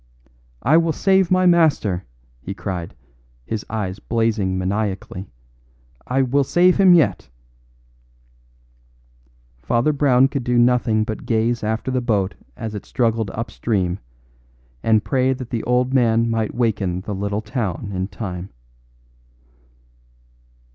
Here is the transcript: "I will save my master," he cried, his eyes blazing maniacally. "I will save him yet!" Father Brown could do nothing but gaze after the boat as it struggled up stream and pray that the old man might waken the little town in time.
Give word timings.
"I 0.63 0.77
will 0.77 0.93
save 0.93 1.29
my 1.29 1.45
master," 1.45 2.05
he 2.41 2.55
cried, 2.55 2.95
his 3.45 3.63
eyes 3.69 3.99
blazing 3.99 4.57
maniacally. 4.57 5.27
"I 6.07 6.23
will 6.23 6.43
save 6.43 6.77
him 6.77 6.95
yet!" 6.95 7.29
Father 9.61 9.93
Brown 9.93 10.27
could 10.27 10.43
do 10.43 10.57
nothing 10.57 11.03
but 11.03 11.27
gaze 11.27 11.63
after 11.63 11.91
the 11.91 12.01
boat 12.01 12.33
as 12.57 12.73
it 12.73 12.83
struggled 12.87 13.29
up 13.29 13.51
stream 13.51 13.99
and 14.81 15.03
pray 15.05 15.33
that 15.33 15.51
the 15.51 15.61
old 15.65 15.93
man 15.93 16.31
might 16.31 16.55
waken 16.55 17.01
the 17.01 17.13
little 17.13 17.41
town 17.43 17.91
in 17.93 18.07
time. 18.07 18.49